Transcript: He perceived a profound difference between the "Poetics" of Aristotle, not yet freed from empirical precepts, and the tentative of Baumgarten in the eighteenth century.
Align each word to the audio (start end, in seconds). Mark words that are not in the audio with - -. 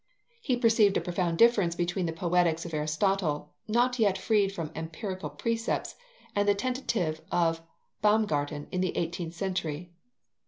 He 0.41 0.57
perceived 0.57 0.97
a 0.97 0.99
profound 1.01 1.37
difference 1.37 1.75
between 1.75 2.07
the 2.07 2.11
"Poetics" 2.11 2.65
of 2.65 2.73
Aristotle, 2.73 3.53
not 3.67 3.99
yet 3.99 4.17
freed 4.17 4.51
from 4.51 4.71
empirical 4.73 5.29
precepts, 5.29 5.95
and 6.35 6.47
the 6.47 6.55
tentative 6.55 7.21
of 7.31 7.61
Baumgarten 8.01 8.67
in 8.71 8.81
the 8.81 8.97
eighteenth 8.97 9.35
century. 9.35 9.93